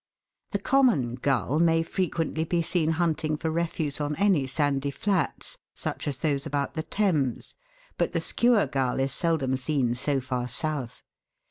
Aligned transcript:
The 0.49 0.57
common 0.57 1.13
gull 1.13 1.59
may 1.59 1.83
frequently 1.83 2.43
be 2.43 2.63
seen 2.63 2.93
hunting 2.93 3.37
for 3.37 3.51
refuse 3.51 4.01
on 4.01 4.15
any 4.15 4.47
sandy 4.47 4.89
flats, 4.89 5.59
such 5.75 6.07
as 6.07 6.17
those 6.17 6.47
about 6.47 6.73
the 6.73 6.81
Thames, 6.81 7.53
but 7.99 8.11
the 8.11 8.19
Skua 8.19 8.65
gull 8.65 8.99
is 8.99 9.13
seldom 9.13 9.55
seen 9.55 9.93
so 9.93 10.19
far 10.19 10.47
south. 10.47 11.03